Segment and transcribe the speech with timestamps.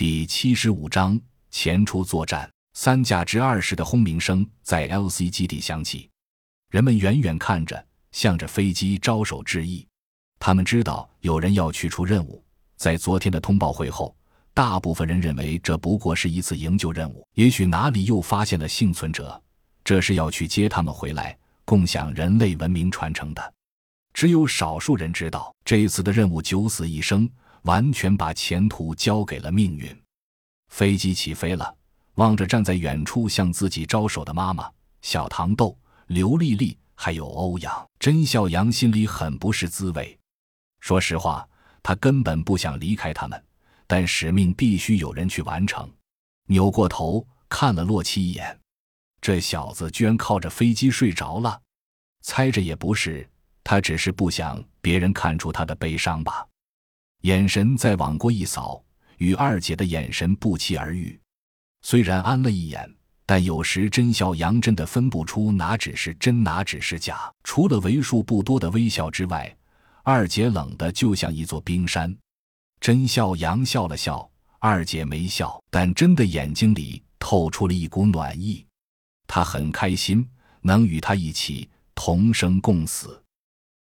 [0.00, 1.20] 第七十五章
[1.50, 2.50] 前出作战。
[2.72, 6.08] 三架直二十的轰鸣声在 LC 基地响起，
[6.70, 9.86] 人们远远看着，向着飞机招手致意。
[10.38, 12.42] 他们知道有人要去出任务。
[12.78, 14.16] 在昨天的通报会后，
[14.54, 19.38] 大部分人认为这不过是一次营救任务，也许哪里又发现了幸存者，
[19.84, 21.36] 这是要去接他们回来，
[21.66, 23.54] 共享人类文明传承的。
[24.14, 27.28] 只有少数人知道，这一次的任务九死一生。
[27.62, 29.94] 完全把前途交给了命运。
[30.68, 31.76] 飞机起飞了，
[32.14, 34.70] 望着站在远处向自己招手的妈妈、
[35.02, 40.18] 小糖豆、刘丽丽，还有欧阳甄笑阳，心里很不是滋味。
[40.80, 41.46] 说实话，
[41.82, 43.44] 他根本不想离开他们，
[43.86, 45.90] 但使命必须有人去完成。
[46.46, 48.58] 扭过头看了洛奇一眼，
[49.20, 51.60] 这小子居然靠着飞机睡着了。
[52.22, 53.28] 猜着也不是，
[53.64, 56.46] 他只是不想别人看出他的悲伤吧。
[57.22, 58.82] 眼神再往过一扫，
[59.18, 61.18] 与二姐的眼神不期而遇。
[61.82, 62.88] 虽然安了一眼，
[63.26, 67.32] 但有时真笑杨真的分不出哪只是真，哪只是假。
[67.44, 69.54] 除了为数不多的微笑之外，
[70.02, 72.16] 二姐冷的就像一座冰山。
[72.80, 78.64] 真笑杨笑了笑，二姐没笑，但真的眼睛里透出了一股暖意。
[79.26, 80.26] 她很开心
[80.62, 83.22] 能与他一起同生共死。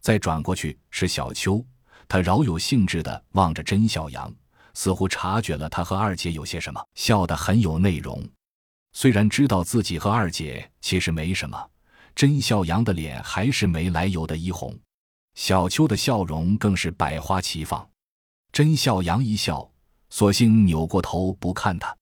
[0.00, 1.64] 再转过去是小秋。
[2.10, 4.34] 他饶有兴致地望着甄小阳，
[4.74, 8.20] 似乎察觉了他和二姐有些什么，笑得很有内容。
[8.92, 11.70] 虽然知道自己和二姐其实没什么，
[12.16, 14.76] 甄小阳的脸还是没来由的一红。
[15.36, 17.88] 小秋的笑容更是百花齐放。
[18.50, 19.70] 甄小阳一笑，
[20.08, 21.96] 索性扭过头不看他。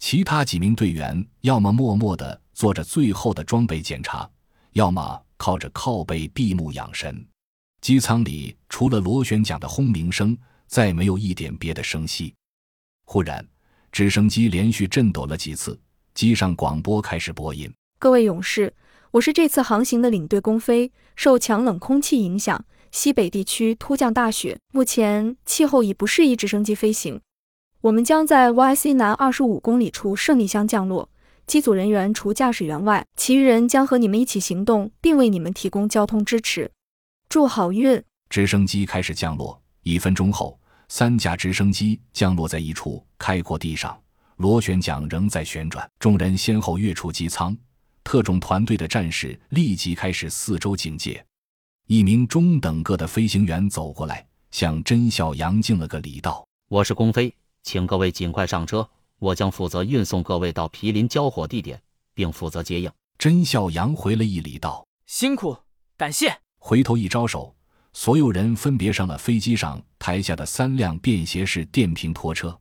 [0.00, 4.28] 其他几名队员要么默默地做着最后的装备检查，
[4.72, 7.24] 要么靠着靠背闭目养神。
[7.80, 12.34] 机舱里除了螺旋桨的轰鸣声，再没有一点别的声息。
[13.04, 13.46] 忽然，
[13.92, 15.78] 直升机连续震抖了几次，
[16.12, 18.74] 机上广播开始播音：“各位勇士，
[19.12, 20.92] 我是这次航行的领队龚飞。
[21.16, 27.20] 受强冷空气影响，西北地区突降大雪，目前气候已不适宜直升机飞行。
[27.80, 31.08] 我们将在 YC 南二十五公里处胜利乡降落。
[31.46, 36.70] 机组人员除驾驶员外，其余人将和你们一起行动，并为你们提供交通支持。”
[37.28, 38.02] 祝好运！
[38.30, 39.60] 直升机开始降落。
[39.82, 40.58] 一分钟后，
[40.88, 44.00] 三架直升机降落在一处开阔地上，
[44.36, 45.86] 螺旋桨仍在旋转。
[45.98, 47.54] 众人先后跃出机舱，
[48.02, 51.22] 特种团队的战士立即开始四周警戒。
[51.86, 58.88] 一名中等个的飞行员走过来，向甄小杨敬了个礼，道：“我是龚飞，请各位尽快上车，
[59.18, 61.78] 我将负责运送各位到毗邻交火地点，
[62.14, 65.54] 并负责接应。”甄小阳回了一礼，道：“辛苦，
[65.98, 67.54] 感谢。”回头一招手，
[67.92, 72.58] 所有人分别上了飞机上台下的三辆便携式电瓶拖车。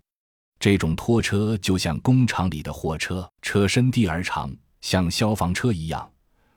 [0.59, 6.09] 这种拖车就像工厂里的货车，车身低而长，像消防车一样，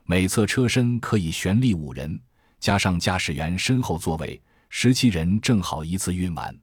[0.05, 2.19] 每侧车身可以悬立五人，
[2.59, 6.57] 加上驾驶员身后座位，十七人正好一次运完。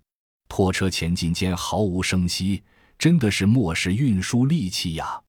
[0.48, 2.62] 拖车前进间毫无声息，
[2.98, 5.20] 真的是末世运输利器呀！